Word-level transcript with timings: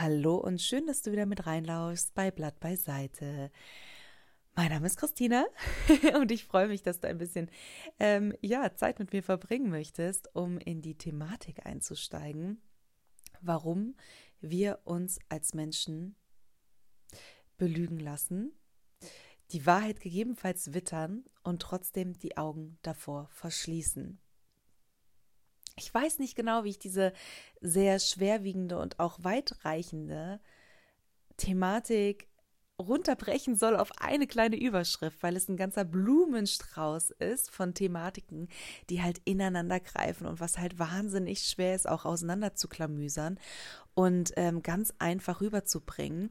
Hallo 0.00 0.36
und 0.36 0.62
schön, 0.62 0.86
dass 0.86 1.02
du 1.02 1.10
wieder 1.10 1.26
mit 1.26 1.44
reinlaufst 1.48 2.14
bei 2.14 2.30
Blatt 2.30 2.60
beiseite. 2.60 3.50
Mein 4.54 4.70
Name 4.70 4.86
ist 4.86 4.96
Christina 4.96 5.44
und 6.14 6.30
ich 6.30 6.44
freue 6.44 6.68
mich, 6.68 6.84
dass 6.84 7.00
du 7.00 7.08
ein 7.08 7.18
bisschen 7.18 7.50
ähm, 7.98 8.32
ja, 8.40 8.72
Zeit 8.76 9.00
mit 9.00 9.12
mir 9.12 9.24
verbringen 9.24 9.70
möchtest, 9.70 10.32
um 10.36 10.58
in 10.58 10.82
die 10.82 10.96
Thematik 10.96 11.66
einzusteigen, 11.66 12.62
warum 13.40 13.96
wir 14.40 14.78
uns 14.84 15.18
als 15.28 15.52
Menschen 15.52 16.14
belügen 17.56 17.98
lassen, 17.98 18.52
die 19.50 19.66
Wahrheit 19.66 19.98
gegebenenfalls 19.98 20.74
wittern 20.74 21.24
und 21.42 21.60
trotzdem 21.60 22.12
die 22.12 22.36
Augen 22.36 22.78
davor 22.82 23.26
verschließen. 23.32 24.20
Ich 25.78 25.92
weiß 25.92 26.18
nicht 26.18 26.36
genau, 26.36 26.64
wie 26.64 26.70
ich 26.70 26.78
diese 26.78 27.12
sehr 27.60 27.98
schwerwiegende 27.98 28.78
und 28.78 28.98
auch 28.98 29.18
weitreichende 29.22 30.40
Thematik 31.36 32.28
runterbrechen 32.80 33.56
soll 33.56 33.76
auf 33.76 33.90
eine 33.98 34.28
kleine 34.28 34.56
Überschrift, 34.56 35.22
weil 35.22 35.36
es 35.36 35.48
ein 35.48 35.56
ganzer 35.56 35.84
Blumenstrauß 35.84 37.10
ist 37.10 37.50
von 37.50 37.74
Thematiken, 37.74 38.48
die 38.88 39.02
halt 39.02 39.20
ineinander 39.24 39.80
greifen 39.80 40.26
und 40.28 40.38
was 40.38 40.58
halt 40.58 40.78
wahnsinnig 40.78 41.40
schwer 41.42 41.74
ist, 41.74 41.88
auch 41.88 42.04
auseinander 42.04 42.54
zu 42.54 42.68
klamüsern 42.68 43.40
und 43.94 44.32
ähm, 44.36 44.62
ganz 44.62 44.94
einfach 45.00 45.40
rüberzubringen, 45.40 46.30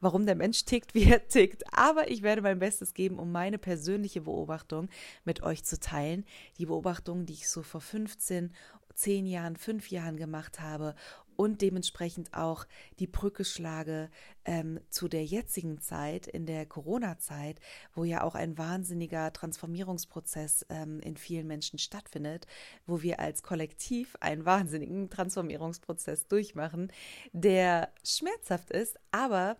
warum 0.00 0.26
der 0.26 0.34
Mensch 0.34 0.64
tickt, 0.64 0.94
wie 0.94 1.10
er 1.10 1.26
tickt. 1.26 1.64
Aber 1.72 2.10
ich 2.10 2.22
werde 2.22 2.42
mein 2.42 2.58
Bestes 2.58 2.94
geben, 2.94 3.18
um 3.18 3.32
meine 3.32 3.58
persönliche 3.58 4.22
Beobachtung 4.22 4.88
mit 5.24 5.42
euch 5.42 5.64
zu 5.64 5.78
teilen. 5.78 6.24
Die 6.58 6.66
Beobachtung, 6.66 7.26
die 7.26 7.34
ich 7.34 7.48
so 7.48 7.62
vor 7.62 7.80
15 7.80 8.52
zehn 8.96 9.26
Jahren, 9.26 9.56
fünf 9.56 9.90
Jahren 9.90 10.16
gemacht 10.16 10.60
habe 10.60 10.94
und 11.36 11.60
dementsprechend 11.60 12.32
auch 12.34 12.66
die 12.98 13.06
Brücke 13.06 13.44
schlage 13.44 14.10
ähm, 14.44 14.80
zu 14.88 15.06
der 15.06 15.24
jetzigen 15.24 15.80
Zeit, 15.80 16.26
in 16.26 16.46
der 16.46 16.66
Corona-Zeit, 16.66 17.60
wo 17.94 18.04
ja 18.04 18.22
auch 18.22 18.34
ein 18.34 18.56
wahnsinniger 18.56 19.32
Transformierungsprozess 19.32 20.66
ähm, 20.70 21.00
in 21.00 21.16
vielen 21.16 21.46
Menschen 21.46 21.78
stattfindet, 21.78 22.46
wo 22.86 23.02
wir 23.02 23.20
als 23.20 23.42
Kollektiv 23.42 24.16
einen 24.20 24.46
wahnsinnigen 24.46 25.10
Transformierungsprozess 25.10 26.26
durchmachen, 26.26 26.90
der 27.32 27.92
schmerzhaft 28.02 28.70
ist, 28.70 28.98
aber 29.10 29.58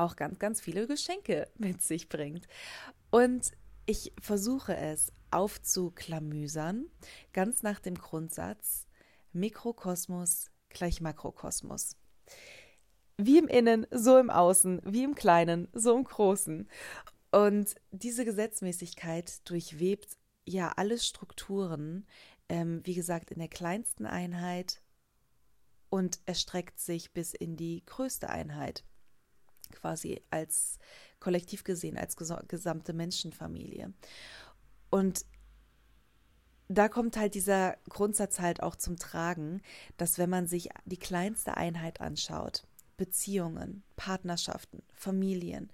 auch 0.00 0.16
ganz, 0.16 0.38
ganz 0.38 0.60
viele 0.60 0.86
Geschenke 0.86 1.48
mit 1.56 1.82
sich 1.82 2.08
bringt. 2.08 2.46
Und 3.10 3.52
ich 3.86 4.12
versuche 4.20 4.76
es 4.76 5.12
aufzuklamüsern, 5.30 6.86
ganz 7.32 7.62
nach 7.62 7.80
dem 7.80 7.94
Grundsatz 7.94 8.86
Mikrokosmos 9.32 10.50
gleich 10.70 11.00
Makrokosmos. 11.00 11.96
Wie 13.16 13.38
im 13.38 13.48
Innen, 13.48 13.86
so 13.90 14.18
im 14.18 14.30
Außen, 14.30 14.80
wie 14.84 15.04
im 15.04 15.14
Kleinen, 15.14 15.68
so 15.72 15.96
im 15.96 16.04
Großen. 16.04 16.68
Und 17.32 17.74
diese 17.90 18.24
Gesetzmäßigkeit 18.24 19.48
durchwebt 19.48 20.16
ja 20.46 20.72
alle 20.76 20.98
Strukturen, 20.98 22.06
ähm, 22.48 22.80
wie 22.84 22.94
gesagt, 22.94 23.30
in 23.30 23.38
der 23.38 23.48
kleinsten 23.48 24.06
Einheit 24.06 24.82
und 25.90 26.20
erstreckt 26.24 26.80
sich 26.80 27.12
bis 27.12 27.34
in 27.34 27.56
die 27.56 27.84
größte 27.84 28.30
Einheit, 28.30 28.84
quasi 29.72 30.22
als 30.30 30.78
kollektiv 31.20 31.64
gesehen, 31.64 31.98
als 31.98 32.16
gesamte 32.16 32.92
Menschenfamilie. 32.92 33.92
Und 34.90 35.24
da 36.68 36.88
kommt 36.88 37.16
halt 37.16 37.34
dieser 37.34 37.76
Grundsatz 37.88 38.38
halt 38.38 38.62
auch 38.62 38.76
zum 38.76 38.96
Tragen, 38.96 39.60
dass 39.96 40.18
wenn 40.18 40.30
man 40.30 40.46
sich 40.46 40.70
die 40.84 40.98
kleinste 40.98 41.56
Einheit 41.56 42.00
anschaut, 42.00 42.62
Beziehungen, 42.96 43.82
Partnerschaften, 43.96 44.82
Familien, 44.92 45.70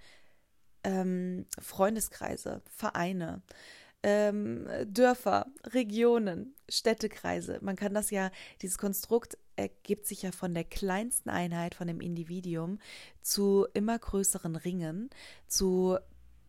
ähm, 0.83 1.45
Freundeskreise, 1.59 2.61
Vereine, 2.65 3.41
ähm, 4.01 4.67
Dörfer, 4.85 5.47
Regionen, 5.65 6.55
Städtekreise. 6.69 7.59
Man 7.61 7.75
kann 7.75 7.93
das 7.93 8.09
ja, 8.09 8.31
dieses 8.61 8.77
Konstrukt 8.77 9.37
ergibt 9.57 10.05
sich 10.05 10.21
ja 10.21 10.31
von 10.31 10.53
der 10.53 10.63
kleinsten 10.63 11.29
Einheit, 11.29 11.75
von 11.75 11.87
dem 11.87 11.99
Individuum, 11.99 12.79
zu 13.21 13.67
immer 13.73 13.97
größeren 13.97 14.55
Ringen, 14.55 15.09
zu 15.47 15.97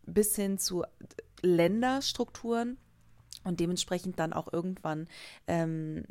bis 0.07 0.37
hin 0.37 0.59
zu 0.59 0.85
Länderstrukturen 1.43 2.79
und 3.45 3.61
dementsprechend 3.61 4.19
dann 4.19 4.33
auch 4.33 4.53
irgendwann 4.53 5.09
ähm, 5.47 6.05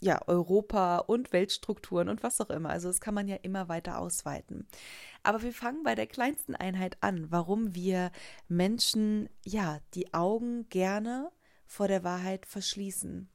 ja, 0.00 0.20
Europa 0.26 0.98
und 0.98 1.32
Weltstrukturen 1.32 2.08
und 2.08 2.22
was 2.22 2.40
auch 2.40 2.50
immer. 2.50 2.70
Also 2.70 2.88
das 2.88 3.00
kann 3.00 3.14
man 3.14 3.26
ja 3.26 3.36
immer 3.36 3.68
weiter 3.68 3.98
ausweiten. 3.98 4.68
Aber 5.22 5.42
wir 5.42 5.52
fangen 5.52 5.82
bei 5.82 5.94
der 5.94 6.06
kleinsten 6.06 6.54
Einheit 6.54 6.96
an, 7.00 7.30
warum 7.30 7.74
wir 7.74 8.12
Menschen 8.46 9.28
ja 9.44 9.80
die 9.94 10.14
Augen 10.14 10.68
gerne 10.68 11.30
vor 11.66 11.88
der 11.88 12.04
Wahrheit 12.04 12.46
verschließen. 12.46 13.28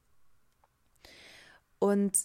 Und 1.78 2.16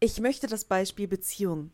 ich 0.00 0.20
möchte 0.20 0.46
das 0.46 0.64
Beispiel 0.64 1.08
Beziehung 1.08 1.72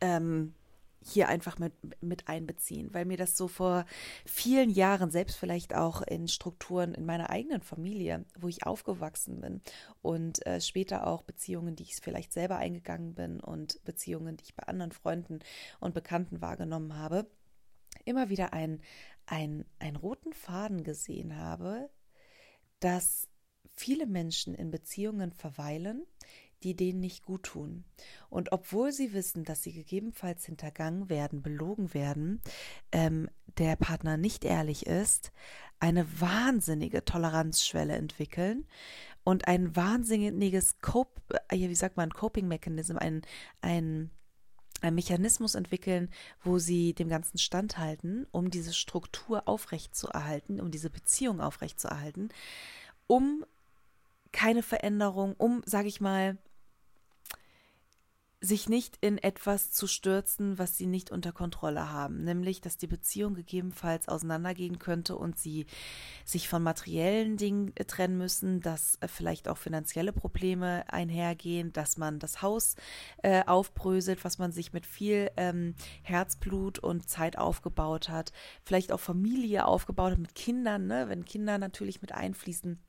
ähm, 0.00 0.54
hier 1.02 1.28
einfach 1.28 1.58
mit, 1.58 1.72
mit 2.02 2.28
einbeziehen, 2.28 2.92
weil 2.92 3.06
mir 3.06 3.16
das 3.16 3.36
so 3.36 3.48
vor 3.48 3.86
vielen 4.26 4.70
Jahren, 4.70 5.10
selbst 5.10 5.36
vielleicht 5.36 5.74
auch 5.74 6.02
in 6.02 6.28
Strukturen 6.28 6.94
in 6.94 7.06
meiner 7.06 7.30
eigenen 7.30 7.62
Familie, 7.62 8.24
wo 8.38 8.48
ich 8.48 8.66
aufgewachsen 8.66 9.40
bin 9.40 9.62
und 10.02 10.44
äh, 10.46 10.60
später 10.60 11.06
auch 11.06 11.22
Beziehungen, 11.22 11.74
die 11.74 11.84
ich 11.84 11.96
vielleicht 11.96 12.32
selber 12.32 12.56
eingegangen 12.56 13.14
bin 13.14 13.40
und 13.40 13.82
Beziehungen, 13.84 14.36
die 14.36 14.44
ich 14.44 14.54
bei 14.54 14.64
anderen 14.64 14.92
Freunden 14.92 15.40
und 15.80 15.94
Bekannten 15.94 16.42
wahrgenommen 16.42 16.96
habe, 16.96 17.26
immer 18.04 18.28
wieder 18.28 18.52
einen, 18.52 18.82
einen, 19.26 19.64
einen 19.78 19.96
roten 19.96 20.34
Faden 20.34 20.84
gesehen 20.84 21.36
habe, 21.36 21.88
dass 22.80 23.26
viele 23.72 24.06
Menschen 24.06 24.54
in 24.54 24.70
Beziehungen 24.70 25.32
verweilen, 25.32 26.06
die 26.62 26.74
denen 26.74 27.00
nicht 27.00 27.24
gut 27.24 27.44
tun. 27.44 27.84
Und 28.28 28.52
obwohl 28.52 28.92
sie 28.92 29.12
wissen, 29.12 29.44
dass 29.44 29.62
sie 29.62 29.72
gegebenenfalls 29.72 30.44
hintergangen 30.44 31.08
werden, 31.08 31.42
belogen 31.42 31.94
werden, 31.94 32.40
ähm, 32.92 33.28
der 33.58 33.76
Partner 33.76 34.16
nicht 34.16 34.44
ehrlich 34.44 34.86
ist, 34.86 35.32
eine 35.78 36.20
wahnsinnige 36.20 37.04
Toleranzschwelle 37.04 37.94
entwickeln 37.94 38.66
und 39.24 39.48
ein 39.48 39.74
wahnsinniges 39.74 40.78
Cope, 40.80 41.20
äh, 41.48 41.56
wie 41.56 41.74
sagt 41.74 41.96
man, 41.96 42.10
Coping-Mechanism, 42.10 42.96
ein, 42.98 43.22
ein 43.60 44.10
ein 44.82 44.94
Mechanismus 44.94 45.54
entwickeln, 45.54 46.08
wo 46.42 46.58
sie 46.58 46.94
dem 46.94 47.08
Ganzen 47.08 47.38
standhalten, 47.38 48.26
um 48.30 48.50
diese 48.50 48.72
Struktur 48.72 49.46
aufrechtzuerhalten, 49.46 50.60
um 50.60 50.70
diese 50.70 50.90
Beziehung 50.90 51.40
aufrechtzuerhalten, 51.40 52.30
um 53.06 53.44
keine 54.32 54.62
Veränderung, 54.62 55.34
um, 55.36 55.62
sage 55.66 55.88
ich 55.88 56.00
mal, 56.00 56.38
sich 58.42 58.70
nicht 58.70 58.96
in 59.02 59.18
etwas 59.18 59.70
zu 59.70 59.86
stürzen, 59.86 60.58
was 60.58 60.78
sie 60.78 60.86
nicht 60.86 61.10
unter 61.10 61.30
Kontrolle 61.30 61.90
haben, 61.92 62.24
nämlich 62.24 62.62
dass 62.62 62.78
die 62.78 62.86
Beziehung 62.86 63.34
gegebenenfalls 63.34 64.08
auseinandergehen 64.08 64.78
könnte 64.78 65.16
und 65.16 65.38
sie 65.38 65.66
sich 66.24 66.48
von 66.48 66.62
materiellen 66.62 67.36
Dingen 67.36 67.74
trennen 67.86 68.16
müssen, 68.16 68.60
dass 68.62 68.96
äh, 69.00 69.08
vielleicht 69.08 69.46
auch 69.46 69.58
finanzielle 69.58 70.14
Probleme 70.14 70.84
einhergehen, 70.88 71.74
dass 71.74 71.98
man 71.98 72.18
das 72.18 72.40
Haus 72.40 72.76
äh, 73.22 73.44
aufbröselt, 73.44 74.24
was 74.24 74.38
man 74.38 74.52
sich 74.52 74.72
mit 74.72 74.86
viel 74.86 75.30
ähm, 75.36 75.74
Herzblut 76.02 76.78
und 76.78 77.10
Zeit 77.10 77.36
aufgebaut 77.36 78.08
hat, 78.08 78.32
vielleicht 78.64 78.90
auch 78.90 79.00
Familie 79.00 79.66
aufgebaut 79.66 80.12
hat 80.12 80.18
mit 80.18 80.34
Kindern, 80.34 80.86
ne? 80.86 81.10
wenn 81.10 81.26
Kinder 81.26 81.58
natürlich 81.58 82.00
mit 82.00 82.12
einfließen 82.12 82.80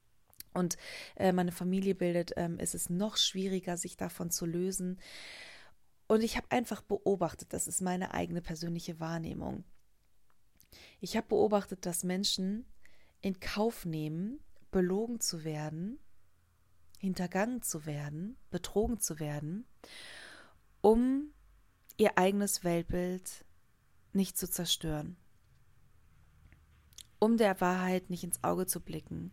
und 0.53 0.77
äh, 1.15 1.31
meine 1.31 1.51
Familie 1.51 1.95
bildet, 1.95 2.33
ähm, 2.35 2.59
ist 2.59 2.75
es 2.75 2.89
noch 2.89 3.17
schwieriger, 3.17 3.77
sich 3.77 3.97
davon 3.97 4.31
zu 4.31 4.45
lösen. 4.45 4.99
Und 6.07 6.23
ich 6.23 6.35
habe 6.35 6.51
einfach 6.51 6.81
beobachtet, 6.81 7.53
das 7.53 7.67
ist 7.67 7.81
meine 7.81 8.13
eigene 8.13 8.41
persönliche 8.41 8.99
Wahrnehmung. 8.99 9.63
Ich 10.99 11.15
habe 11.15 11.27
beobachtet, 11.27 11.85
dass 11.85 12.03
Menschen 12.03 12.65
in 13.21 13.39
Kauf 13.39 13.85
nehmen, 13.85 14.39
belogen 14.71 15.19
zu 15.19 15.43
werden, 15.43 15.99
hintergangen 16.99 17.61
zu 17.61 17.85
werden, 17.85 18.37
betrogen 18.49 18.99
zu 18.99 19.19
werden, 19.19 19.65
um 20.81 21.33
ihr 21.97 22.17
eigenes 22.17 22.63
Weltbild 22.63 23.45
nicht 24.13 24.37
zu 24.37 24.49
zerstören, 24.49 25.17
um 27.19 27.37
der 27.37 27.59
Wahrheit 27.61 28.09
nicht 28.09 28.23
ins 28.23 28.43
Auge 28.43 28.65
zu 28.65 28.81
blicken, 28.81 29.31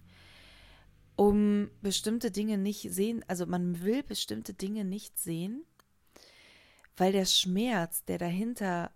um 1.19 1.69
bestimmte 1.83 2.31
Dinge 2.31 2.59
nicht 2.59 2.93
sehen, 2.93 3.25
also 3.27 3.45
man 3.45 3.83
will 3.83 4.05
bestimmte 4.05 4.55
Dinge 4.55 4.85
nicht 4.85 5.19
sehen, 5.19 5.65
weil 6.97 7.11
der 7.11 7.25
Schmerz, 7.25 8.05
der 8.05 8.19
dahinter 8.19 8.93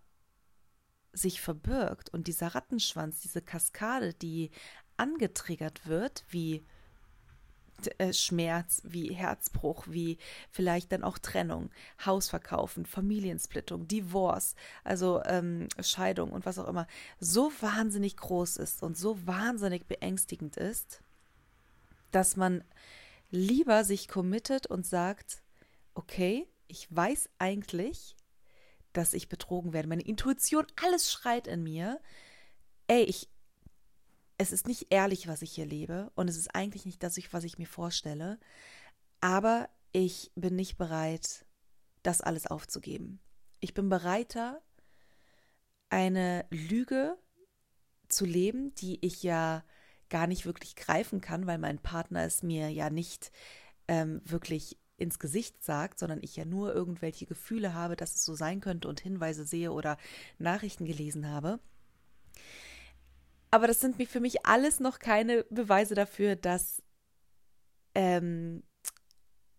sich 1.13 1.41
verbirgt 1.41 2.11
und 2.11 2.29
dieser 2.29 2.55
Rattenschwanz, 2.55 3.23
diese 3.23 3.43
Kaskade, 3.43 4.15
die 4.15 4.53
angetriggert 4.97 5.89
wird, 5.89 6.23
wie 6.29 6.65
äh, 7.99 8.13
Schmerz, 8.13 8.83
wie 8.85 9.13
Herzbruch, 9.13 9.87
wie 9.89 10.19
vielleicht 10.49 10.93
dann 10.93 11.03
auch 11.03 11.19
Trennung, 11.19 11.71
Hausverkaufen, 12.07 12.87
Familiensplittung, 12.87 13.89
Divorce, 13.89 14.55
also 14.85 15.21
ähm, 15.25 15.67
Scheidung 15.81 16.31
und 16.31 16.47
was 16.47 16.61
auch 16.61 16.69
immer, 16.69 16.87
so 17.19 17.51
wahnsinnig 17.61 18.17
groß 18.17 18.59
ist 18.59 18.85
und 18.85 18.97
so 18.97 19.27
wahnsinnig 19.27 19.89
beängstigend 19.89 20.57
ist, 20.57 21.03
dass 22.13 22.37
man 22.37 22.63
lieber 23.31 23.85
sich 23.85 24.09
committet 24.09 24.67
und 24.67 24.87
sagt, 24.87 25.43
okay, 25.95 26.47
ich 26.69 26.95
weiß 26.95 27.29
eigentlich, 27.39 28.17
dass 28.93 29.15
ich 29.15 29.29
betrogen 29.29 29.73
werde. 29.73 29.89
Meine 29.89 30.03
Intuition, 30.03 30.67
alles 30.83 31.11
schreit 31.11 31.47
in 31.47 31.63
mir. 31.63 32.01
Ey, 32.87 33.03
ich, 33.05 33.29
es 34.39 34.53
ist 34.53 34.69
nicht 34.69 34.87
ehrlich, 34.91 35.29
was 35.29 35.43
ich 35.43 35.53
hier 35.53 35.67
lebe 35.67 36.13
und 36.15 36.29
es 36.29 36.37
ist 36.37 36.55
eigentlich 36.55 36.85
nicht 36.85 37.03
das, 37.03 37.19
was 37.33 37.45
ich 37.45 37.59
mir 37.59 37.67
vorstelle, 37.67 38.39
aber 39.21 39.69
ich 39.93 40.33
bin 40.35 40.57
nicht 40.57 40.79
bereit, 40.79 41.45
das 42.03 42.21
alles 42.21 42.47
aufzugeben. 42.47 43.21
Ich 43.61 43.75
bin 43.75 43.89
bereiter, 43.89 44.63
eine 45.91 46.47
Lüge 46.51 47.17
zu 48.09 48.25
leben, 48.25 48.75
die 48.75 49.05
ich 49.05 49.23
ja 49.23 49.65
gar 50.13 50.27
nicht 50.27 50.45
wirklich 50.45 50.77
greifen 50.77 51.23
kann, 51.23 51.47
weil 51.47 51.57
mein 51.57 51.79
Partner 51.79 52.25
es 52.25 52.43
mir 52.43 52.69
ja 52.69 52.91
nicht 52.91 53.33
ähm, 53.89 54.21
wirklich 54.25 54.79
ins 54.99 55.19
Gesicht 55.19 55.65
sagt, 55.65 55.99
sondern 55.99 56.21
ich 56.23 56.37
ja 56.37 56.45
nur 56.45 56.75
irgendwelche 56.75 57.25
Gefühle 57.25 57.73
habe, 57.73 57.97
dass 57.97 58.15
es 58.15 58.25
so 58.25 58.35
sein 58.35 58.61
könnte 58.61 58.89
und 58.89 59.01
Hinweise 59.01 59.47
sehe 59.47 59.73
oder 59.73 59.97
Nachrichten 60.39 60.85
gelesen 60.85 61.29
habe. 61.29 61.61
Aber 63.51 63.67
das 63.67 63.81
sind 63.81 63.97
für 64.07 64.21
mich 64.21 64.45
alles 64.45 64.81
noch 64.81 64.99
keine 64.99 65.45
Beweise 65.45 65.95
dafür, 65.95 66.37
dass, 66.37 66.83
ähm, 67.95 68.63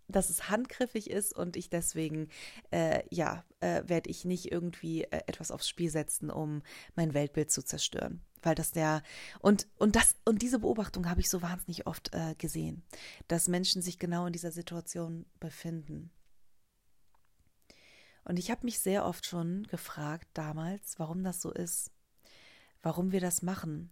dass 0.07 0.29
es 0.29 0.49
handgriffig 0.49 1.09
ist 1.09 1.33
und 1.35 1.57
ich 1.57 1.71
deswegen, 1.71 2.29
äh, 2.69 3.01
ja, 3.09 3.44
äh, 3.59 3.81
werde 3.88 4.11
ich 4.11 4.23
nicht 4.23 4.51
irgendwie 4.51 5.06
äh, 5.06 5.21
etwas 5.25 5.49
aufs 5.49 5.67
Spiel 5.67 5.89
setzen, 5.89 6.29
um 6.29 6.61
mein 6.95 7.15
Weltbild 7.15 7.49
zu 7.49 7.63
zerstören. 7.63 8.21
Weil 8.44 8.56
das 8.56 8.72
der, 8.72 9.01
und, 9.40 9.68
und 9.78 9.95
das, 9.95 10.16
und 10.25 10.42
diese 10.42 10.60
Beobachtung 10.60 11.10
habe 11.10 11.22
ich 11.22 11.30
so 11.30 11.42
wahnsinnig 11.42 11.88
oft 11.88 12.13
äh, 12.13 12.36
gesehen, 12.38 12.84
dass 13.28 13.48
Menschen 13.48 13.81
sich 13.81 13.98
genau 13.98 14.28
in 14.28 14.34
dieser 14.34 14.51
Situation 14.51 15.25
befinden. 15.40 16.12
Und 18.25 18.38
ich 18.38 18.51
habe 18.51 18.66
mich 18.66 18.80
sehr 18.80 19.06
oft 19.06 19.25
schon 19.25 19.63
gefragt 19.63 20.28
damals, 20.34 21.00
warum 21.00 21.24
das 21.24 21.42
so 21.42 21.51
ist 21.51 21.92
warum 22.84 23.12
wir 23.12 23.22
das 23.22 23.42
machen, 23.42 23.90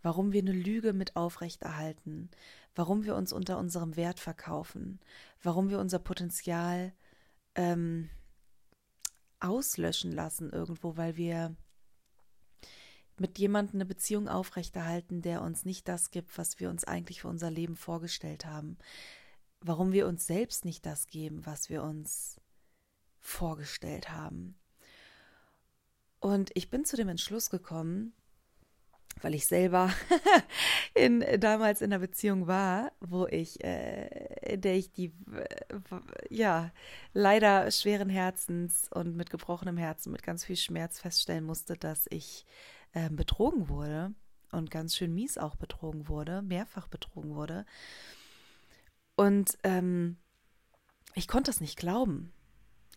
warum 0.00 0.32
wir 0.32 0.40
eine 0.40 0.52
Lüge 0.52 0.94
mit 0.94 1.16
aufrechterhalten, 1.16 2.30
warum 2.74 3.04
wir 3.04 3.14
uns 3.16 3.32
unter 3.32 3.58
unserem 3.58 3.96
Wert 3.96 4.18
verkaufen, 4.18 5.00
warum 5.42 5.68
wir 5.68 5.78
unser 5.78 5.98
Potenzial 5.98 6.94
ähm, 7.54 8.08
auslöschen 9.40 10.12
lassen 10.12 10.50
irgendwo, 10.50 10.96
weil 10.96 11.16
wir 11.16 11.54
mit 13.22 13.38
jemandem 13.38 13.76
eine 13.76 13.86
Beziehung 13.86 14.28
aufrechterhalten, 14.28 15.22
der 15.22 15.42
uns 15.42 15.64
nicht 15.64 15.86
das 15.86 16.10
gibt, 16.10 16.36
was 16.38 16.58
wir 16.58 16.68
uns 16.68 16.82
eigentlich 16.82 17.20
für 17.20 17.28
unser 17.28 17.52
Leben 17.52 17.76
vorgestellt 17.76 18.46
haben. 18.46 18.78
Warum 19.60 19.92
wir 19.92 20.08
uns 20.08 20.26
selbst 20.26 20.64
nicht 20.64 20.84
das 20.84 21.06
geben, 21.06 21.46
was 21.46 21.70
wir 21.70 21.84
uns 21.84 22.40
vorgestellt 23.20 24.10
haben. 24.10 24.56
Und 26.18 26.50
ich 26.54 26.68
bin 26.68 26.84
zu 26.84 26.96
dem 26.96 27.08
Entschluss 27.08 27.48
gekommen, 27.48 28.12
weil 29.20 29.34
ich 29.34 29.46
selber 29.46 29.92
in, 30.94 31.24
damals 31.38 31.80
in 31.80 31.92
einer 31.92 32.00
Beziehung 32.00 32.48
war, 32.48 32.90
wo 32.98 33.28
ich, 33.28 33.62
äh, 33.62 34.52
in 34.54 34.62
der 34.62 34.74
ich 34.74 34.90
die, 34.90 35.12
äh, 35.32 35.76
ja, 36.28 36.72
leider 37.12 37.70
schweren 37.70 38.08
Herzens 38.08 38.88
und 38.92 39.14
mit 39.14 39.30
gebrochenem 39.30 39.76
Herzen, 39.76 40.10
mit 40.10 40.24
ganz 40.24 40.44
viel 40.44 40.56
Schmerz 40.56 40.98
feststellen 40.98 41.44
musste, 41.44 41.76
dass 41.76 42.06
ich 42.10 42.46
äh, 42.92 43.10
betrogen 43.10 43.68
wurde 43.68 44.14
und 44.50 44.70
ganz 44.70 44.96
schön 44.96 45.14
mies 45.14 45.38
auch 45.38 45.56
betrogen 45.56 46.08
wurde, 46.08 46.42
mehrfach 46.42 46.88
betrogen 46.88 47.34
wurde. 47.34 47.64
Und 49.16 49.58
ähm, 49.62 50.16
ich 51.14 51.28
konnte 51.28 51.50
es 51.50 51.60
nicht 51.60 51.78
glauben. 51.78 52.32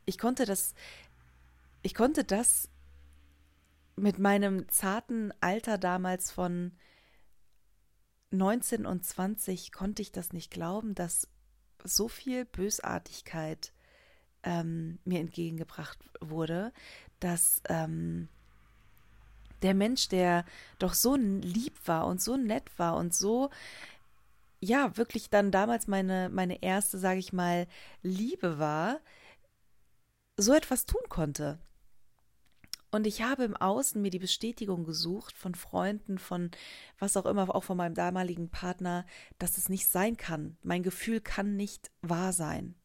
Ich 0.06 0.18
konnte 0.18 0.46
das, 0.46 0.74
ich 1.82 1.94
konnte 1.94 2.24
das 2.24 2.70
mit 3.96 4.20
meinem 4.20 4.70
zarten 4.70 5.34
Alter 5.42 5.78
damals 5.78 6.32
von 6.32 6.74
19 8.32 8.86
und 8.86 9.06
20 9.06 9.72
konnte 9.72 10.02
ich 10.02 10.12
das 10.12 10.34
nicht 10.34 10.52
glauben, 10.52 10.96
dass 10.96 11.30
so 11.84 12.08
viel 12.08 12.46
Bösartigkeit 12.46 13.74
ähm, 14.44 15.00
mir 15.06 15.20
entgegengebracht 15.20 15.98
wurde, 16.20 16.74
dass 17.20 17.62
ähm, 17.70 18.30
der 19.66 19.74
Mensch, 19.74 20.08
der 20.08 20.46
doch 20.80 20.94
so 20.94 21.16
lieb 21.16 21.76
war 21.86 22.08
und 22.08 22.22
so 22.22 22.38
nett 22.38 22.70
war 22.78 22.96
und 22.96 23.14
so, 23.14 23.50
ja, 24.62 24.96
wirklich 24.98 25.30
dann 25.30 25.52
damals 25.52 25.88
meine, 25.88 26.30
meine 26.30 26.64
erste, 26.64 26.98
sage 26.98 27.20
ich 27.20 27.34
mal, 27.34 27.68
Liebe 28.02 28.58
war, 28.58 29.00
so 30.38 30.54
etwas 30.54 30.86
tun 30.86 31.04
konnte. 31.10 31.60
Und 32.92 33.08
ich 33.08 33.22
habe 33.22 33.44
im 33.44 33.58
Außen 33.58 34.02
mir 34.02 34.10
die 34.10 34.20
Bestätigung 34.20 34.86
gesucht 34.86 35.36
von 35.36 35.54
Freunden, 35.54 36.18
von 36.18 36.50
was 36.98 37.18
auch 37.18 37.26
immer, 37.26 37.54
auch 37.54 37.66
von 37.66 37.76
meinem 37.76 37.94
damaligen 37.94 38.50
Partner, 38.50 39.06
dass 39.38 39.58
es 39.58 39.68
nicht 39.68 39.88
sein 39.88 40.16
kann. 40.16 40.58
Mein 40.64 40.82
Gefühl 40.82 41.20
kann 41.20 41.58
nicht 41.58 41.92
wahr 42.02 42.32
sein. 42.32 42.76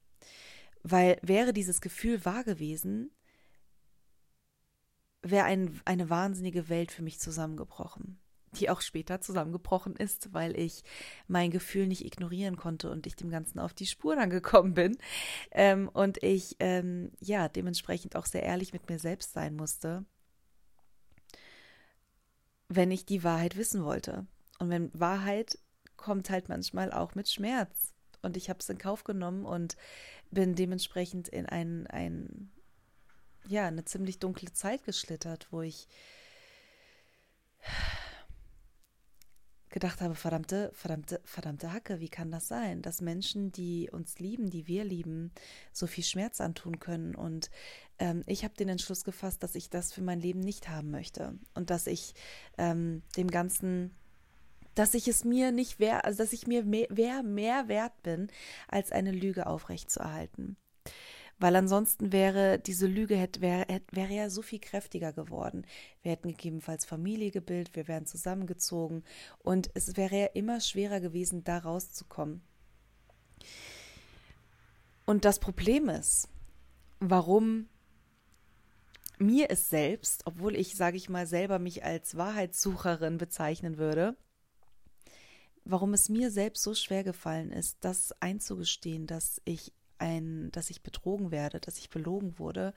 Weil 0.83 1.19
wäre 1.23 1.53
dieses 1.53 1.81
Gefühl 1.81 2.25
wahr 2.25 2.43
gewesen, 2.43 3.13
wäre 5.23 5.45
ein, 5.45 5.81
eine 5.85 6.11
wahnsinnige 6.11 6.69
Welt 6.69 6.93
für 6.93 7.03
mich 7.03 7.19
zusammengebrochen 7.19 8.21
die 8.59 8.71
auch 8.71 8.81
später 8.81 9.21
zusammengebrochen 9.21 9.97
ist, 9.97 10.33
weil 10.33 10.59
ich 10.59 10.83
mein 11.29 11.51
Gefühl 11.51 11.87
nicht 11.87 12.05
ignorieren 12.05 12.57
konnte 12.57 12.91
und 12.91 13.07
ich 13.07 13.17
dem 13.17 13.31
Ganzen 13.31 13.59
auf 13.59 13.75
die 13.75 13.87
Spur 13.87 14.17
dann 14.17 14.31
gekommen 14.31 14.75
bin. 14.75 14.99
Ähm, 15.53 15.89
und 15.89 16.23
ich, 16.23 16.57
ähm, 16.59 17.13
ja, 17.21 17.49
dementsprechend 17.49 18.17
auch 18.17 18.27
sehr 18.27 18.43
ehrlich 18.43 18.73
mit 18.73 18.89
mir 18.89 18.99
selbst 18.99 19.33
sein 19.33 19.55
musste, 19.55 20.05
wenn 22.69 22.91
ich 22.91 23.05
die 23.05 23.25
Wahrheit 23.25 23.57
wissen 23.57 23.85
wollte. 23.85 24.27
Und 24.59 24.71
wenn 24.71 24.91
Wahrheit 24.99 25.59
kommt 25.97 26.31
halt 26.31 26.49
manchmal 26.49 26.93
auch 26.93 27.15
mit 27.15 27.29
Schmerz. 27.29 27.93
Und 28.23 28.37
ich 28.37 28.51
habe 28.51 28.59
es 28.61 28.69
in 28.69 28.79
Kauf 28.79 29.05
genommen 29.05 29.45
und 29.45 29.77
bin 30.31 30.55
dementsprechend 30.55 31.29
in 31.29 31.47
ein, 31.47 31.87
ein, 31.87 32.51
ja, 33.49 33.67
eine 33.67 33.85
ziemlich 33.85 34.19
dunkle 34.19 34.53
Zeit 34.53 34.85
geschlittert, 34.85 35.49
wo 35.51 35.63
ich 35.63 35.89
gedacht 39.71 40.01
habe, 40.01 40.15
verdammte, 40.15 40.71
verdammte, 40.75 41.21
verdammte 41.25 41.73
Hacke, 41.73 42.01
wie 42.01 42.09
kann 42.09 42.31
das 42.31 42.49
sein, 42.49 42.83
dass 42.83 43.01
Menschen, 43.01 43.53
die 43.53 43.89
uns 43.91 44.19
lieben, 44.19 44.51
die 44.51 44.67
wir 44.67 44.85
lieben, 44.85 45.33
so 45.73 45.87
viel 45.87 46.05
Schmerz 46.05 46.41
antun 46.41 46.81
können. 46.81 47.15
Und 47.15 47.51
ähm, 47.99 48.23
ich 48.27 48.45
habe 48.45 48.55
den 48.55 48.69
Entschluss 48.69 49.05
gefasst, 49.05 49.43
dass 49.43 49.55
ich 49.55 49.71
das 49.71 49.93
für 49.93 50.03
mein 50.03 50.21
Leben 50.21 50.41
nicht 50.41 50.69
haben 50.69 50.91
möchte 50.91 51.39
und 51.55 51.71
dass 51.71 51.87
ich 51.87 52.15
ähm, 52.59 53.03
dem 53.17 53.31
Ganzen 53.31 53.95
dass 54.77 54.95
ich 54.95 55.09
es 55.09 55.25
mir 55.25 55.51
nicht 55.51 55.81
wär, 55.81 56.05
also 56.05 56.23
dass 56.23 56.33
ich 56.33 56.47
mir 56.47 56.65
mehr, 56.65 57.23
mehr 57.23 57.69
wert 57.69 58.03
bin, 58.05 58.29
als 58.69 58.93
eine 58.93 59.11
Lüge 59.11 59.47
aufrechtzuerhalten. 59.47 60.57
Weil 61.41 61.57
ansonsten 61.57 62.13
wäre 62.13 62.59
diese 62.59 62.87
Lüge 62.87 63.17
hätte, 63.17 63.41
wäre, 63.41 63.67
wäre 63.91 64.13
ja 64.13 64.29
so 64.29 64.43
viel 64.43 64.61
kräftiger 64.61 65.15
geworden. 65.15 65.67
Wir 66.03 66.13
hätten 66.13 66.29
gegebenenfalls 66.29 66.85
Familie 66.85 67.31
gebildet, 67.31 67.75
wir 67.75 67.89
wären 67.89 68.05
zusammengezogen 68.05 69.05
und 69.39 69.71
es 69.73 69.97
wäre 69.97 70.21
ja 70.21 70.27
immer 70.27 70.61
schwerer 70.61 71.01
gewesen, 71.01 71.43
da 71.43 71.59
rauszukommen. 71.59 72.43
Und 75.07 75.25
das 75.25 75.39
Problem 75.39 75.89
ist, 75.89 76.29
warum 77.01 77.69
mir 79.19 79.51
es 79.51 79.71
selbst, 79.71 80.27
obwohl 80.27 80.55
ich, 80.55 80.77
sage 80.77 80.99
ich 80.99 81.09
mal, 81.09 81.27
selber 81.27 81.59
mich 81.59 81.85
als 81.85 82.19
Wahrheitssucherin 82.19 83.17
bezeichnen 83.17 83.79
würde, 83.79 84.15
warum 85.65 85.95
es 85.95 86.11
mir 86.11 86.31
selbst 86.31 86.63
so 86.63 86.75
schwer 86.75 87.03
gefallen 87.03 87.51
ist, 87.51 87.79
das 87.81 88.13
einzugestehen, 88.21 89.07
dass 89.07 89.41
ich 89.47 89.73
ein, 90.01 90.51
dass 90.53 90.71
ich 90.71 90.83
betrogen 90.83 91.31
werde, 91.31 91.61
dass 91.61 91.79
ich 91.79 91.91
belogen 91.91 92.39
wurde, 92.39 92.75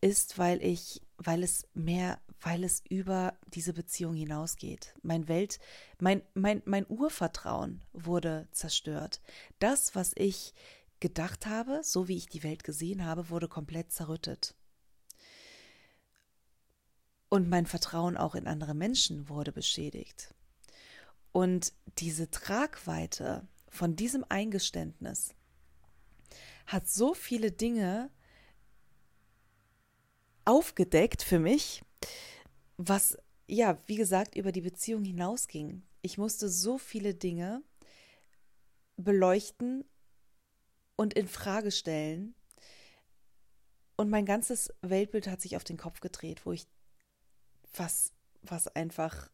ist, 0.00 0.38
weil 0.38 0.62
ich, 0.62 1.02
weil 1.18 1.42
es 1.42 1.66
mehr, 1.74 2.20
weil 2.40 2.64
es 2.64 2.82
über 2.88 3.34
diese 3.48 3.72
Beziehung 3.72 4.14
hinausgeht. 4.14 4.94
Mein 5.02 5.28
Welt, 5.28 5.58
mein, 5.98 6.22
mein, 6.34 6.62
mein 6.64 6.86
Urvertrauen 6.88 7.82
wurde 7.92 8.48
zerstört. 8.52 9.20
Das, 9.58 9.94
was 9.94 10.12
ich 10.16 10.54
gedacht 11.00 11.46
habe, 11.46 11.80
so 11.82 12.08
wie 12.08 12.16
ich 12.16 12.28
die 12.28 12.42
Welt 12.42 12.64
gesehen 12.64 13.04
habe, 13.04 13.30
wurde 13.30 13.48
komplett 13.48 13.92
zerrüttet. 13.92 14.54
Und 17.28 17.48
mein 17.48 17.66
Vertrauen 17.66 18.16
auch 18.16 18.34
in 18.34 18.46
andere 18.46 18.74
Menschen 18.74 19.28
wurde 19.28 19.52
beschädigt. 19.52 20.34
Und 21.32 21.72
diese 21.98 22.30
Tragweite 22.30 23.46
von 23.68 23.94
diesem 23.94 24.24
Eingeständnis 24.28 25.34
hat 26.66 26.88
so 26.88 27.14
viele 27.14 27.52
Dinge 27.52 28.10
aufgedeckt 30.44 31.22
für 31.22 31.38
mich, 31.38 31.82
was 32.76 33.18
ja, 33.46 33.78
wie 33.86 33.96
gesagt, 33.96 34.36
über 34.36 34.52
die 34.52 34.60
Beziehung 34.60 35.04
hinausging. 35.04 35.82
Ich 36.02 36.18
musste 36.18 36.48
so 36.48 36.78
viele 36.78 37.14
Dinge 37.14 37.62
beleuchten 38.96 39.84
und 40.96 41.14
in 41.14 41.26
Frage 41.26 41.72
stellen. 41.72 42.34
Und 43.96 44.08
mein 44.08 44.24
ganzes 44.24 44.72
Weltbild 44.82 45.26
hat 45.26 45.40
sich 45.40 45.56
auf 45.56 45.64
den 45.64 45.76
Kopf 45.76 46.00
gedreht, 46.00 46.46
wo 46.46 46.52
ich 46.52 46.66
was, 47.74 48.12
was 48.42 48.68
einfach 48.68 49.30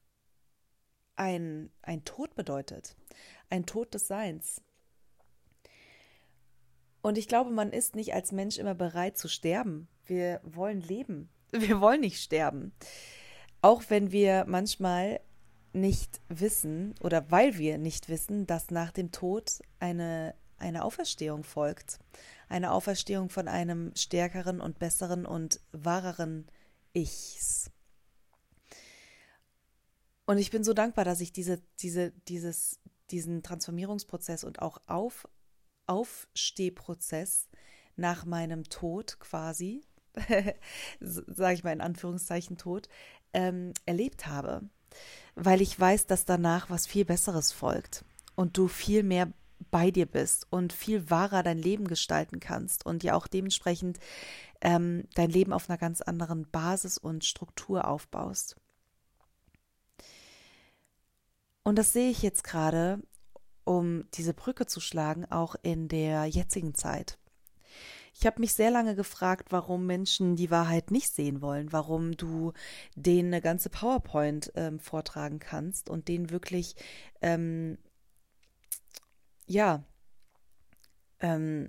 ein, 1.14 1.71
ein 1.83 2.04
Tod 2.04 2.35
bedeutet. 2.35 2.97
Ein 3.50 3.66
Tod 3.66 3.95
des 3.95 4.06
Seins. 4.09 4.62
Und 7.06 7.18
ich 7.18 7.28
glaube, 7.28 7.50
man 7.52 7.70
ist 7.70 7.94
nicht 7.94 8.14
als 8.14 8.32
Mensch 8.32 8.58
immer 8.58 8.75
bereit 8.75 9.16
zu 9.16 9.28
sterben. 9.28 9.86
Wir 10.06 10.40
wollen 10.42 10.80
leben. 10.80 11.28
Wir 11.52 11.80
wollen 11.80 12.00
nicht 12.00 12.20
sterben. 12.20 12.72
Auch 13.62 13.84
wenn 13.90 14.10
wir 14.10 14.44
manchmal 14.48 15.20
nicht 15.72 16.20
wissen 16.28 16.96
oder 16.98 17.30
weil 17.30 17.58
wir 17.58 17.78
nicht 17.78 18.08
wissen, 18.08 18.48
dass 18.48 18.72
nach 18.72 18.90
dem 18.90 19.12
Tod 19.12 19.60
eine, 19.78 20.34
eine 20.58 20.84
Auferstehung 20.84 21.44
folgt. 21.44 22.00
Eine 22.48 22.72
Auferstehung 22.72 23.30
von 23.30 23.46
einem 23.46 23.94
stärkeren 23.94 24.60
und 24.60 24.80
besseren 24.80 25.26
und 25.26 25.60
wahreren 25.70 26.48
Ichs. 26.92 27.70
Und 30.25 30.38
ich 30.38 30.50
bin 30.50 30.64
so 30.64 30.72
dankbar, 30.72 31.04
dass 31.04 31.20
ich 31.20 31.32
diese, 31.32 31.62
diese, 31.78 32.10
dieses, 32.26 32.80
diesen 33.12 33.44
Transformierungsprozess 33.44 34.42
und 34.42 34.60
auch 34.60 34.78
Auf, 34.88 35.28
Aufstehprozess 35.86 37.48
nach 37.96 38.24
meinem 38.24 38.64
Tod 38.64 39.18
quasi, 39.20 39.82
sage 41.00 41.54
ich 41.54 41.64
mal 41.64 41.72
in 41.72 41.80
Anführungszeichen 41.80 42.56
Tod, 42.56 42.88
ähm, 43.32 43.72
erlebt 43.84 44.26
habe, 44.26 44.62
weil 45.34 45.60
ich 45.60 45.78
weiß, 45.78 46.06
dass 46.06 46.24
danach 46.24 46.70
was 46.70 46.86
viel 46.86 47.04
Besseres 47.04 47.52
folgt 47.52 48.04
und 48.34 48.56
du 48.56 48.68
viel 48.68 49.02
mehr 49.02 49.32
bei 49.70 49.90
dir 49.90 50.06
bist 50.06 50.46
und 50.50 50.72
viel 50.72 51.10
wahrer 51.10 51.42
dein 51.42 51.58
Leben 51.58 51.88
gestalten 51.88 52.40
kannst 52.40 52.84
und 52.84 53.02
ja 53.02 53.14
auch 53.14 53.26
dementsprechend 53.26 53.98
ähm, 54.60 55.04
dein 55.14 55.30
Leben 55.30 55.52
auf 55.52 55.68
einer 55.68 55.78
ganz 55.78 56.00
anderen 56.00 56.48
Basis 56.50 56.98
und 56.98 57.24
Struktur 57.24 57.88
aufbaust. 57.88 58.56
Und 61.62 61.76
das 61.76 61.92
sehe 61.92 62.10
ich 62.10 62.22
jetzt 62.22 62.44
gerade, 62.44 63.00
um 63.66 64.04
diese 64.14 64.32
Brücke 64.32 64.66
zu 64.66 64.80
schlagen, 64.80 65.26
auch 65.26 65.56
in 65.62 65.88
der 65.88 66.25
jetzigen 66.25 66.75
Zeit. 66.75 67.18
Ich 68.18 68.25
habe 68.25 68.40
mich 68.40 68.54
sehr 68.54 68.70
lange 68.70 68.94
gefragt, 68.94 69.49
warum 69.50 69.85
Menschen 69.85 70.37
die 70.37 70.50
Wahrheit 70.50 70.90
nicht 70.90 71.12
sehen 71.12 71.42
wollen, 71.42 71.73
warum 71.73 72.16
du 72.16 72.54
denen 72.94 73.28
eine 73.28 73.42
ganze 73.42 73.68
PowerPoint 73.68 74.52
ähm, 74.54 74.80
vortragen 74.80 75.38
kannst 75.38 75.90
und 75.90 76.08
denen 76.08 76.30
wirklich, 76.30 76.76
ähm, 77.20 77.76
ja, 79.46 79.85
ähm, 81.20 81.68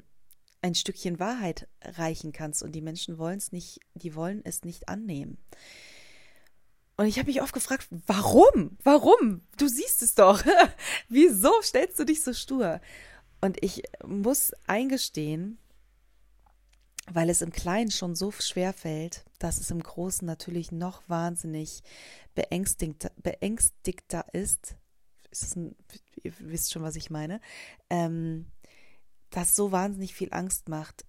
ein 0.62 0.76
Stückchen 0.76 1.20
Wahrheit 1.20 1.68
reichen 1.82 2.32
kannst 2.32 2.64
und 2.64 2.74
die 2.74 2.82
Menschen 2.82 3.18
wollen 3.18 3.38
es 3.38 3.52
nicht, 3.52 3.80
die 3.96 4.16
wollen 4.16 4.42
es 4.46 4.64
nicht 4.64 4.88
annehmen. 4.88 5.38
Und 6.98 7.06
ich 7.06 7.20
habe 7.20 7.28
mich 7.28 7.44
oft 7.44 7.54
gefragt, 7.54 7.88
warum? 8.08 8.78
Warum? 8.84 9.42
Du 9.58 9.68
siehst 9.68 10.02
es 10.02 10.16
doch. 10.16 10.44
Wieso 11.10 11.52
stellst 11.62 12.00
du 12.00 12.06
dich 12.06 12.24
so 12.24 12.34
stur? 12.34 12.82
Und 13.40 13.64
ich 13.64 13.84
muss 14.04 14.52
eingestehen, 14.66 15.60
weil 17.10 17.30
es 17.30 17.44
im 17.44 17.52
Kleinen 17.52 17.92
schon 17.92 18.16
so 18.16 18.32
schwer 18.32 18.74
fällt, 18.74 19.26
dass 19.38 19.60
es 19.60 19.70
im 19.70 19.82
Großen 19.82 20.26
natürlich 20.26 20.72
noch 20.72 21.08
wahnsinnig 21.08 21.84
beängstigter, 22.34 23.12
beängstigter 23.18 24.26
ist. 24.34 24.76
ist 25.30 25.56
ein, 25.56 25.76
ihr 26.24 26.34
wisst 26.40 26.74
schon, 26.74 26.82
was 26.82 26.96
ich 26.96 27.12
meine. 27.12 27.40
Ähm, 27.92 28.48
das 29.30 29.56
so 29.56 29.72
wahnsinnig 29.72 30.16
viel 30.16 30.30
Angst 30.34 30.68
macht, 30.68 31.06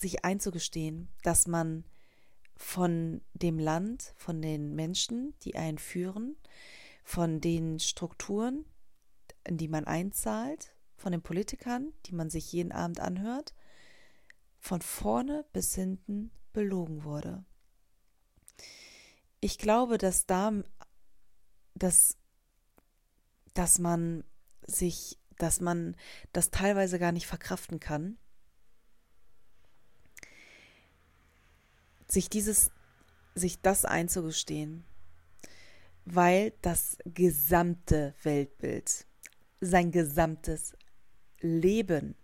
sich 0.00 0.24
einzugestehen, 0.24 1.08
dass 1.22 1.46
man 1.46 1.84
von 2.56 3.20
dem 3.32 3.58
Land, 3.58 4.14
von 4.16 4.40
den 4.40 4.74
Menschen, 4.74 5.34
die 5.42 5.56
einen 5.56 5.78
führen, 5.78 6.36
von 7.02 7.40
den 7.40 7.78
Strukturen, 7.80 8.64
in 9.44 9.58
die 9.58 9.68
man 9.68 9.84
einzahlt, 9.84 10.74
von 10.96 11.12
den 11.12 11.22
Politikern, 11.22 11.92
die 12.06 12.14
man 12.14 12.30
sich 12.30 12.52
jeden 12.52 12.72
Abend 12.72 13.00
anhört, 13.00 13.54
von 14.58 14.80
vorne 14.80 15.44
bis 15.52 15.74
hinten 15.74 16.30
belogen 16.52 17.04
wurde. 17.04 17.44
Ich 19.40 19.58
glaube, 19.58 19.98
dass 19.98 20.24
da, 20.24 20.52
dass, 21.74 22.16
dass 23.52 23.78
man 23.78 24.24
sich, 24.66 25.18
dass 25.36 25.60
man 25.60 25.96
das 26.32 26.50
teilweise 26.50 26.98
gar 26.98 27.12
nicht 27.12 27.26
verkraften 27.26 27.80
kann, 27.80 28.16
sich 32.14 32.30
dieses, 32.30 32.70
sich 33.34 33.60
das 33.60 33.84
einzugestehen, 33.84 34.84
weil 36.04 36.52
das 36.62 36.96
gesamte 37.04 38.14
Weltbild, 38.22 39.06
sein 39.60 39.90
gesamtes 39.90 40.74
Leben 41.40 42.16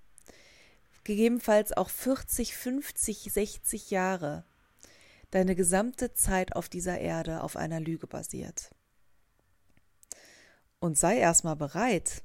gegebenenfalls 1.05 1.73
auch 1.73 1.91
40, 1.91 2.57
50, 2.57 3.33
60 3.33 3.91
Jahre, 3.91 4.45
deine 5.31 5.55
gesamte 5.55 6.13
Zeit 6.15 6.55
auf 6.55 6.69
dieser 6.69 6.99
Erde 6.99 7.43
auf 7.43 7.57
einer 7.57 7.81
Lüge 7.81 8.07
basiert. 8.07 8.71
Und 10.79 10.99
sei 10.99 11.19
erstmal 11.19 11.57
bereit, 11.57 12.23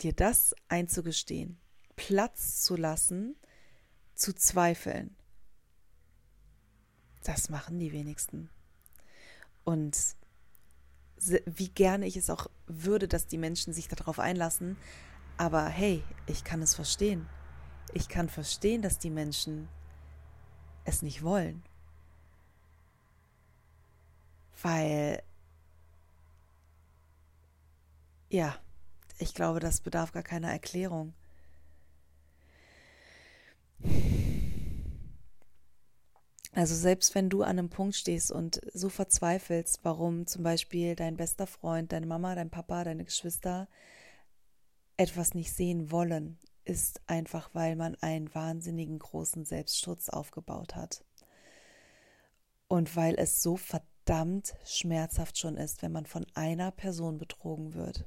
dir 0.00 0.12
das 0.12 0.54
einzugestehen, 0.68 1.58
Platz 1.96 2.62
zu 2.62 2.76
lassen, 2.76 3.36
zu 4.14 4.32
zweifeln. 4.32 5.17
Das 7.24 7.48
machen 7.48 7.78
die 7.78 7.92
wenigsten. 7.92 8.48
Und 9.64 9.96
wie 11.46 11.68
gerne 11.68 12.06
ich 12.06 12.16
es 12.16 12.30
auch 12.30 12.46
würde, 12.66 13.08
dass 13.08 13.26
die 13.26 13.38
Menschen 13.38 13.72
sich 13.72 13.88
darauf 13.88 14.18
einlassen, 14.18 14.76
aber 15.36 15.66
hey, 15.66 16.02
ich 16.26 16.44
kann 16.44 16.62
es 16.62 16.74
verstehen 16.74 17.26
ich 17.92 18.08
kann 18.08 18.28
verstehen, 18.28 18.82
dass 18.82 18.98
die 18.98 19.10
Menschen 19.10 19.68
es 20.84 21.02
nicht 21.02 21.22
wollen. 21.22 21.62
Weil, 24.62 25.22
ja, 28.28 28.56
ich 29.18 29.34
glaube, 29.34 29.60
das 29.60 29.80
bedarf 29.80 30.12
gar 30.12 30.22
keiner 30.22 30.50
Erklärung. 30.50 31.14
Also 36.58 36.74
selbst 36.74 37.14
wenn 37.14 37.30
du 37.30 37.44
an 37.44 37.50
einem 37.50 37.70
Punkt 37.70 37.94
stehst 37.94 38.32
und 38.32 38.60
so 38.74 38.88
verzweifelst, 38.88 39.78
warum 39.84 40.26
zum 40.26 40.42
Beispiel 40.42 40.96
dein 40.96 41.16
bester 41.16 41.46
Freund, 41.46 41.92
deine 41.92 42.06
Mama, 42.06 42.34
dein 42.34 42.50
Papa, 42.50 42.82
deine 42.82 43.04
Geschwister 43.04 43.68
etwas 44.96 45.34
nicht 45.34 45.52
sehen 45.52 45.92
wollen, 45.92 46.36
ist 46.64 47.00
einfach, 47.06 47.50
weil 47.52 47.76
man 47.76 47.94
einen 48.00 48.34
wahnsinnigen 48.34 48.98
großen 48.98 49.44
Selbstschutz 49.44 50.08
aufgebaut 50.08 50.74
hat. 50.74 51.04
Und 52.66 52.96
weil 52.96 53.14
es 53.14 53.40
so 53.40 53.56
verdammt 53.56 54.54
schmerzhaft 54.64 55.38
schon 55.38 55.56
ist, 55.56 55.82
wenn 55.82 55.92
man 55.92 56.06
von 56.06 56.26
einer 56.34 56.72
Person 56.72 57.18
betrogen 57.18 57.74
wird. 57.74 58.04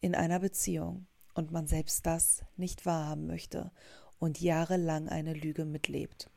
In 0.00 0.16
einer 0.16 0.40
Beziehung 0.40 1.06
und 1.34 1.52
man 1.52 1.68
selbst 1.68 2.04
das 2.04 2.42
nicht 2.56 2.84
wahrhaben 2.84 3.28
möchte 3.28 3.70
und 4.18 4.40
jahrelang 4.40 5.08
eine 5.08 5.34
Lüge 5.34 5.64
mitlebt. 5.64 6.32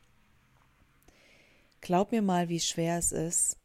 Glaub 1.80 2.12
mir 2.12 2.22
mal, 2.22 2.48
wie 2.48 2.60
schwer 2.60 2.98
es 2.98 3.12
ist, 3.12 3.56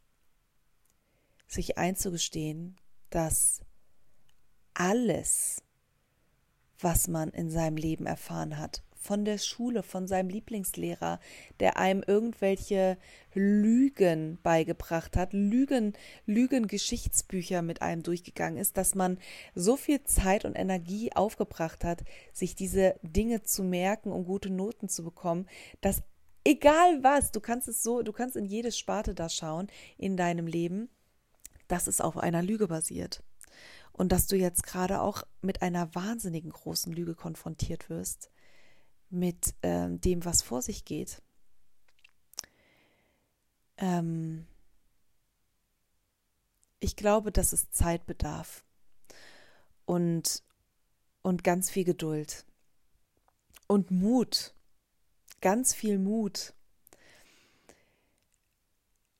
sich 1.46 1.78
einzugestehen, 1.78 2.76
dass 3.10 3.60
alles, 4.74 5.62
was 6.78 7.08
man 7.08 7.30
in 7.30 7.50
seinem 7.50 7.76
Leben 7.76 8.06
erfahren 8.06 8.58
hat. 8.58 8.82
Von 8.96 9.26
der 9.26 9.36
Schule, 9.36 9.82
von 9.82 10.06
seinem 10.06 10.30
Lieblingslehrer, 10.30 11.20
der 11.60 11.76
einem 11.76 12.02
irgendwelche 12.06 12.96
Lügen 13.34 14.38
beigebracht 14.42 15.14
hat, 15.16 15.34
Lügen, 15.34 15.92
Lügen-Geschichtsbücher 16.24 17.60
mit 17.60 17.82
einem 17.82 18.02
durchgegangen 18.02 18.58
ist, 18.58 18.78
dass 18.78 18.94
man 18.94 19.18
so 19.54 19.76
viel 19.76 20.02
Zeit 20.04 20.46
und 20.46 20.54
Energie 20.54 21.12
aufgebracht 21.12 21.84
hat, 21.84 22.02
sich 22.32 22.54
diese 22.54 22.98
Dinge 23.02 23.42
zu 23.42 23.62
merken, 23.62 24.10
um 24.10 24.24
gute 24.24 24.48
Noten 24.48 24.88
zu 24.88 25.04
bekommen, 25.04 25.46
dass 25.82 26.02
egal 26.44 27.02
was, 27.02 27.32
du 27.32 27.40
kannst 27.40 27.68
es 27.68 27.82
so, 27.82 28.02
du 28.02 28.12
kannst 28.12 28.36
in 28.36 28.44
jede 28.44 28.72
Sparte 28.72 29.14
da 29.14 29.28
schauen 29.28 29.68
in 29.98 30.16
deinem 30.16 30.46
Leben, 30.46 30.88
dass 31.68 31.86
es 31.86 32.00
auf 32.00 32.16
einer 32.16 32.42
Lüge 32.42 32.68
basiert. 32.68 33.22
und 33.96 34.10
dass 34.10 34.26
du 34.26 34.36
jetzt 34.36 34.64
gerade 34.64 35.00
auch 35.00 35.22
mit 35.40 35.62
einer 35.62 35.94
wahnsinnigen 35.94 36.50
großen 36.50 36.92
Lüge 36.92 37.14
konfrontiert 37.14 37.88
wirst, 37.88 38.28
mit 39.08 39.54
ähm, 39.62 40.00
dem, 40.00 40.24
was 40.24 40.42
vor 40.42 40.62
sich 40.62 40.84
geht. 40.84 41.22
Ähm 43.76 44.46
ich 46.80 46.96
glaube, 46.96 47.30
dass 47.30 47.52
es 47.52 47.70
Zeit 47.70 48.04
bedarf 48.04 48.64
und, 49.86 50.42
und 51.22 51.44
ganz 51.44 51.70
viel 51.70 51.84
Geduld 51.84 52.44
und 53.68 53.90
Mut, 53.92 54.54
ganz 55.44 55.74
viel 55.74 55.98
Mut, 55.98 56.54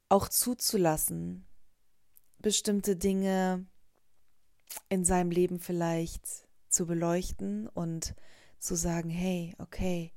auch 0.09 0.31
zuzulassen, 0.31 1.45
bestimmte 2.39 2.97
Dinge 2.97 3.67
in 4.89 5.05
seinem 5.05 5.31
Leben 5.31 5.61
vielleicht 5.61 6.49
zu 6.71 6.87
beleuchten 6.87 7.69
und 7.69 8.15
zu 8.59 8.75
sagen, 8.75 9.11
hey, 9.11 9.55
okay, 9.59 10.15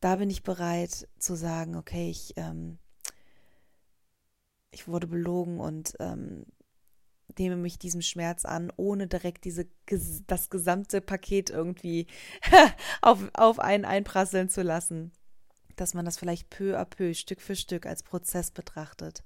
da 0.00 0.16
bin 0.16 0.30
ich 0.30 0.42
bereit 0.42 1.08
zu 1.16 1.36
sagen, 1.36 1.76
okay, 1.76 2.10
ich, 2.10 2.32
ähm, 2.34 2.80
ich 4.72 4.88
wurde 4.88 5.06
belogen 5.06 5.60
und 5.60 5.94
ähm, 6.00 6.44
nehme 7.38 7.56
mich 7.56 7.78
diesem 7.78 8.02
Schmerz 8.02 8.44
an, 8.44 8.72
ohne 8.76 9.06
direkt 9.06 9.44
diese, 9.44 9.66
das 10.26 10.50
gesamte 10.50 11.00
Paket 11.00 11.50
irgendwie 11.50 12.06
auf, 13.02 13.20
auf 13.34 13.58
einen 13.58 13.84
einprasseln 13.84 14.48
zu 14.48 14.62
lassen. 14.62 15.12
Dass 15.76 15.94
man 15.94 16.04
das 16.04 16.18
vielleicht 16.18 16.50
peu 16.50 16.78
à 16.78 16.84
peu, 16.84 17.14
Stück 17.14 17.40
für 17.40 17.56
Stück 17.56 17.86
als 17.86 18.02
Prozess 18.02 18.50
betrachtet. 18.50 19.24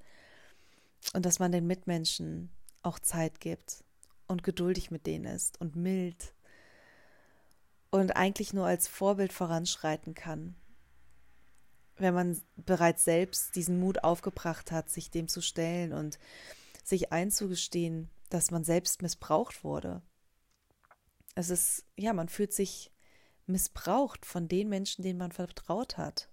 Und 1.12 1.26
dass 1.26 1.38
man 1.38 1.52
den 1.52 1.66
Mitmenschen 1.66 2.50
auch 2.82 2.98
Zeit 2.98 3.40
gibt 3.40 3.84
und 4.26 4.42
geduldig 4.42 4.90
mit 4.90 5.06
denen 5.06 5.25
ist 5.25 5.60
und 5.60 5.76
mild 5.76 6.34
und 7.90 8.16
eigentlich 8.16 8.52
nur 8.52 8.66
als 8.66 8.88
Vorbild 8.88 9.32
voranschreiten 9.32 10.14
kann, 10.14 10.54
wenn 11.96 12.14
man 12.14 12.40
bereits 12.56 13.04
selbst 13.04 13.56
diesen 13.56 13.80
Mut 13.80 14.04
aufgebracht 14.04 14.70
hat, 14.70 14.90
sich 14.90 15.10
dem 15.10 15.28
zu 15.28 15.40
stellen 15.40 15.92
und 15.92 16.18
sich 16.87 17.12
einzugestehen, 17.12 18.11
dass 18.28 18.50
man 18.50 18.64
selbst 18.64 19.02
missbraucht 19.02 19.64
wurde. 19.64 20.02
Es 21.35 21.50
ist, 21.50 21.85
ja, 21.97 22.12
man 22.12 22.28
fühlt 22.28 22.52
sich 22.52 22.93
missbraucht 23.47 24.26
von 24.26 24.49
den 24.49 24.69
Menschen, 24.69 25.02
denen 25.02 25.19
man 25.19 25.33
vertraut 25.33 25.99
hat. 25.99 26.28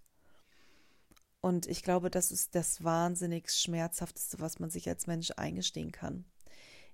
Und 1.41 1.67
ich 1.67 1.83
glaube, 1.83 2.09
das 2.09 2.31
ist 2.31 2.55
das 2.55 2.83
wahnsinnig 2.83 3.51
Schmerzhafteste, 3.51 4.39
was 4.39 4.59
man 4.59 4.69
sich 4.69 4.87
als 4.87 5.07
Mensch 5.07 5.31
eingestehen 5.35 5.91
kann 5.91 6.25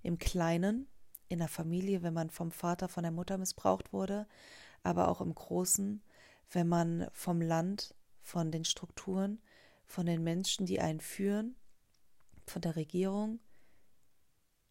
im 0.02 0.18
Kleinen, 0.18 0.88
in 1.28 1.40
der 1.40 1.48
Familie, 1.48 2.02
wenn 2.02 2.14
man 2.14 2.30
vom 2.30 2.52
Vater, 2.52 2.88
von 2.88 3.04
der 3.04 3.12
Mutter 3.12 3.38
missbraucht 3.38 3.94
wurde, 3.94 4.28
aber 4.84 5.10
auch 5.10 5.22
im 5.22 5.34
Großen, 5.34 6.02
wenn 6.52 6.68
man 6.68 7.08
vom 7.12 7.42
Land, 7.42 7.96
von 8.22 8.52
den 8.52 8.66
Strukturen, 8.66 9.42
von 9.86 10.06
den 10.06 10.24
Menschen, 10.24 10.66
die 10.66 10.80
einen 10.80 11.00
führen, 11.00 11.56
von 12.46 12.62
der 12.62 12.76
Regierung, 12.76 13.40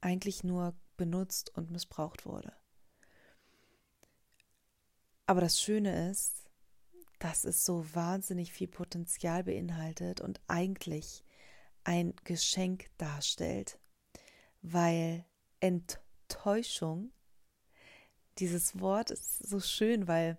eigentlich 0.01 0.45
nur 0.45 0.75
benutzt 0.97 1.55
und 1.57 1.71
missbraucht 1.71 2.27
wurde. 2.27 2.53
Aber 5.27 5.41
das 5.41 5.61
Schöne 5.61 6.11
ist, 6.11 6.51
dass 7.19 7.45
es 7.45 7.65
so 7.65 7.85
wahnsinnig 7.95 8.53
viel 8.53 8.69
Potenzial 8.69 9.45
beinhaltet 9.45 10.21
und 10.21 10.41
eigentlich 10.47 11.25
ein 11.85 12.15
Geschenk 12.25 12.87
darstellt 12.99 13.79
weil 14.63 15.25
Enttäuschung, 15.61 17.13
dieses 18.39 18.79
Wort 18.81 19.11
ist 19.11 19.39
so 19.39 19.61
schön, 19.61 20.09
weil 20.09 20.39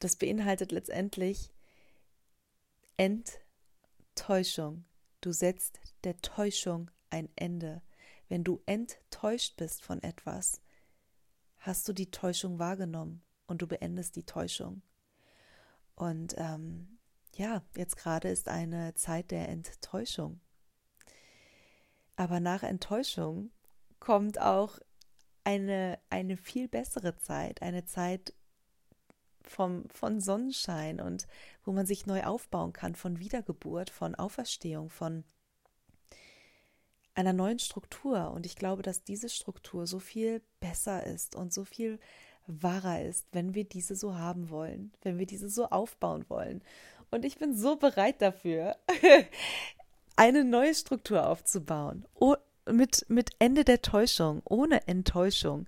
das 0.00 0.16
beinhaltet 0.16 0.72
letztendlich 0.72 1.52
Enttäuschung. 2.96 4.84
Du 5.20 5.32
setzt 5.32 5.80
der 6.02 6.16
Täuschung 6.16 6.90
ein 7.10 7.28
Ende. 7.36 7.82
Wenn 8.32 8.44
du 8.44 8.62
enttäuscht 8.64 9.58
bist 9.58 9.84
von 9.84 10.02
etwas, 10.02 10.62
hast 11.58 11.86
du 11.86 11.92
die 11.92 12.10
Täuschung 12.10 12.58
wahrgenommen 12.58 13.22
und 13.46 13.60
du 13.60 13.66
beendest 13.66 14.16
die 14.16 14.24
Täuschung. 14.24 14.80
Und 15.96 16.34
ähm, 16.38 16.98
ja, 17.34 17.62
jetzt 17.76 17.98
gerade 17.98 18.30
ist 18.30 18.48
eine 18.48 18.94
Zeit 18.94 19.32
der 19.32 19.50
Enttäuschung. 19.50 20.40
Aber 22.16 22.40
nach 22.40 22.62
Enttäuschung 22.62 23.50
kommt 24.00 24.40
auch 24.40 24.78
eine, 25.44 25.98
eine 26.08 26.38
viel 26.38 26.68
bessere 26.68 27.18
Zeit, 27.18 27.60
eine 27.60 27.84
Zeit 27.84 28.32
vom, 29.42 29.86
von 29.90 30.22
Sonnenschein 30.22 31.02
und 31.02 31.26
wo 31.64 31.72
man 31.72 31.84
sich 31.84 32.06
neu 32.06 32.24
aufbauen 32.24 32.72
kann, 32.72 32.94
von 32.94 33.18
Wiedergeburt, 33.18 33.90
von 33.90 34.14
Auferstehung, 34.14 34.88
von 34.88 35.22
einer 37.14 37.32
neuen 37.32 37.58
Struktur. 37.58 38.30
Und 38.30 38.46
ich 38.46 38.56
glaube, 38.56 38.82
dass 38.82 39.04
diese 39.04 39.28
Struktur 39.28 39.86
so 39.86 39.98
viel 39.98 40.42
besser 40.60 41.06
ist 41.06 41.36
und 41.36 41.52
so 41.52 41.64
viel 41.64 41.98
wahrer 42.46 43.02
ist, 43.02 43.26
wenn 43.32 43.54
wir 43.54 43.64
diese 43.64 43.94
so 43.94 44.16
haben 44.16 44.50
wollen, 44.50 44.92
wenn 45.02 45.18
wir 45.18 45.26
diese 45.26 45.48
so 45.48 45.66
aufbauen 45.66 46.24
wollen. 46.28 46.62
Und 47.10 47.24
ich 47.24 47.38
bin 47.38 47.54
so 47.54 47.76
bereit 47.76 48.20
dafür. 48.20 48.76
eine 50.16 50.44
neue 50.44 50.74
Struktur 50.74 51.26
aufzubauen. 51.26 52.06
Oh, 52.14 52.36
mit, 52.70 53.06
mit 53.08 53.30
Ende 53.38 53.64
der 53.64 53.82
Täuschung, 53.82 54.42
ohne 54.44 54.86
Enttäuschung. 54.86 55.66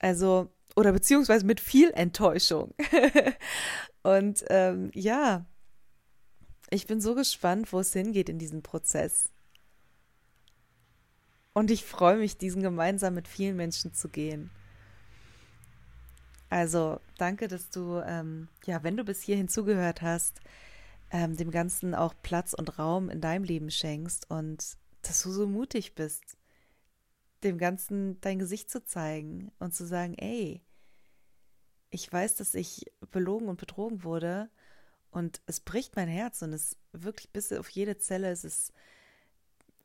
Also, 0.00 0.48
oder 0.76 0.92
beziehungsweise 0.92 1.46
mit 1.46 1.60
viel 1.60 1.90
Enttäuschung. 1.90 2.74
Und 4.02 4.44
ähm, 4.48 4.90
ja, 4.94 5.44
ich 6.70 6.86
bin 6.86 7.00
so 7.00 7.14
gespannt, 7.14 7.72
wo 7.72 7.80
es 7.80 7.92
hingeht 7.92 8.28
in 8.28 8.38
diesem 8.38 8.62
Prozess. 8.62 9.31
Und 11.54 11.70
ich 11.70 11.84
freue 11.84 12.16
mich, 12.16 12.38
diesen 12.38 12.62
gemeinsam 12.62 13.14
mit 13.14 13.28
vielen 13.28 13.56
Menschen 13.56 13.92
zu 13.92 14.08
gehen. 14.08 14.50
Also, 16.48 17.00
danke, 17.18 17.48
dass 17.48 17.70
du, 17.70 18.00
ähm, 18.06 18.48
ja, 18.64 18.82
wenn 18.82 18.96
du 18.96 19.04
bis 19.04 19.22
hierhin 19.22 19.48
zugehört 19.48 20.02
hast, 20.02 20.40
ähm, 21.10 21.36
dem 21.36 21.50
Ganzen 21.50 21.94
auch 21.94 22.14
Platz 22.22 22.54
und 22.54 22.78
Raum 22.78 23.10
in 23.10 23.20
deinem 23.20 23.44
Leben 23.44 23.70
schenkst 23.70 24.30
und 24.30 24.76
dass 25.02 25.22
du 25.22 25.30
so 25.30 25.46
mutig 25.46 25.94
bist, 25.94 26.36
dem 27.42 27.58
Ganzen 27.58 28.20
dein 28.20 28.38
Gesicht 28.38 28.70
zu 28.70 28.84
zeigen 28.84 29.50
und 29.58 29.74
zu 29.74 29.86
sagen, 29.86 30.14
ey, 30.14 30.62
ich 31.90 32.10
weiß, 32.10 32.36
dass 32.36 32.54
ich 32.54 32.90
belogen 33.10 33.48
und 33.48 33.58
betrogen 33.58 34.04
wurde 34.04 34.48
und 35.10 35.42
es 35.46 35.60
bricht 35.60 35.96
mein 35.96 36.08
Herz 36.08 36.40
und 36.42 36.52
es 36.52 36.76
wirklich 36.92 37.30
bis 37.30 37.52
auf 37.52 37.68
jede 37.68 37.98
Zelle, 37.98 38.30
es 38.30 38.44
ist, 38.44 38.72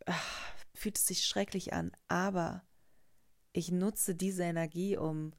ach, 0.05 0.46
fühlt 0.77 0.97
es 0.97 1.07
sich 1.07 1.25
schrecklich 1.25 1.73
an, 1.73 1.91
aber 2.07 2.63
ich 3.51 3.71
nutze 3.71 4.15
diese 4.15 4.43
Energie, 4.43 4.97
um 4.97 5.33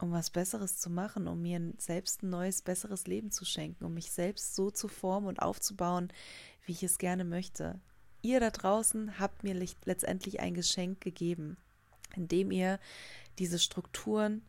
um 0.00 0.12
was 0.12 0.30
Besseres 0.30 0.78
zu 0.78 0.90
machen, 0.90 1.26
um 1.26 1.42
mir 1.42 1.72
selbst 1.78 2.22
ein 2.22 2.30
neues, 2.30 2.62
besseres 2.62 3.08
Leben 3.08 3.32
zu 3.32 3.44
schenken, 3.44 3.84
um 3.84 3.94
mich 3.94 4.12
selbst 4.12 4.54
so 4.54 4.70
zu 4.70 4.86
formen 4.86 5.26
und 5.26 5.40
aufzubauen, 5.40 6.12
wie 6.64 6.72
ich 6.72 6.84
es 6.84 6.98
gerne 6.98 7.24
möchte. 7.24 7.80
Ihr 8.22 8.38
da 8.38 8.50
draußen 8.50 9.18
habt 9.18 9.42
mir 9.42 9.54
letztendlich 9.84 10.38
ein 10.38 10.54
Geschenk 10.54 11.00
gegeben, 11.00 11.56
indem 12.14 12.52
ihr 12.52 12.78
diese 13.38 13.58
Strukturen 13.58 14.42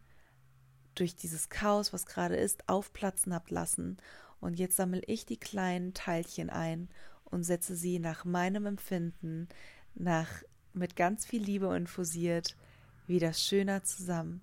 durch 0.93 1.15
dieses 1.15 1.49
Chaos, 1.49 1.93
was 1.93 2.05
gerade 2.05 2.35
ist, 2.35 2.69
aufplatzen 2.69 3.33
habt 3.33 3.49
lassen. 3.49 3.97
Und 4.39 4.59
jetzt 4.59 4.75
sammle 4.75 5.01
ich 5.07 5.25
die 5.25 5.39
kleinen 5.39 5.93
Teilchen 5.93 6.49
ein 6.49 6.89
und 7.31 7.43
setze 7.43 7.75
sie 7.75 7.99
nach 7.99 8.25
meinem 8.25 8.65
Empfinden, 8.65 9.47
nach 9.95 10.29
mit 10.73 10.95
ganz 10.95 11.25
viel 11.25 11.43
Liebe 11.43 11.75
infusiert, 11.75 12.55
wieder 13.07 13.33
schöner 13.33 13.83
zusammen. 13.83 14.41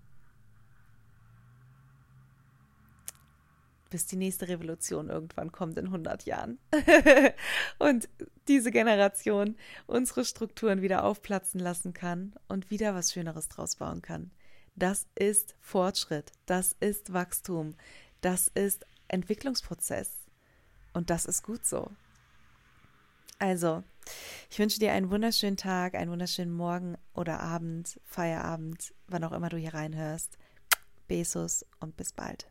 bis 3.90 4.06
die 4.06 4.16
nächste 4.16 4.48
Revolution 4.48 5.08
irgendwann 5.08 5.52
kommt 5.52 5.78
in 5.78 5.86
100 5.86 6.24
Jahren. 6.26 6.58
und 7.78 8.08
diese 8.48 8.70
Generation 8.70 9.56
unsere 9.86 10.24
Strukturen 10.24 10.82
wieder 10.82 11.04
aufplatzen 11.04 11.60
lassen 11.60 11.92
kann 11.92 12.34
und 12.48 12.70
wieder 12.70 12.94
was 12.94 13.12
Schöneres 13.12 13.48
draus 13.48 13.76
bauen 13.76 14.02
kann. 14.02 14.30
Das 14.74 15.06
ist 15.14 15.54
Fortschritt, 15.60 16.32
das 16.44 16.76
ist 16.80 17.12
Wachstum, 17.12 17.74
das 18.20 18.48
ist 18.48 18.84
Entwicklungsprozess. 19.08 20.10
Und 20.92 21.10
das 21.10 21.24
ist 21.24 21.42
gut 21.42 21.64
so. 21.64 21.90
Also, 23.38 23.82
ich 24.50 24.58
wünsche 24.58 24.78
dir 24.78 24.92
einen 24.92 25.10
wunderschönen 25.10 25.56
Tag, 25.56 25.94
einen 25.94 26.10
wunderschönen 26.10 26.52
Morgen 26.52 26.96
oder 27.12 27.40
Abend, 27.40 28.00
Feierabend, 28.04 28.94
wann 29.08 29.24
auch 29.24 29.32
immer 29.32 29.48
du 29.48 29.56
hier 29.56 29.74
reinhörst. 29.74 30.38
Besos 31.08 31.64
und 31.80 31.96
bis 31.96 32.12
bald. 32.12 32.48